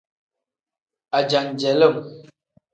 [1.17, 1.95] Ajenjelim.